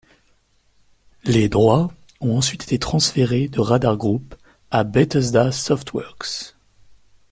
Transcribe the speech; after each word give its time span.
Les 1.25 1.47
droits 1.47 1.91
ont 2.21 2.35
ensuite 2.35 2.63
été 2.63 2.79
transférés 2.79 3.47
de 3.49 3.59
Radar 3.61 3.97
Group 3.97 4.33
à 4.71 4.83
Bethesda 4.83 5.51
Softworks. 5.51 6.55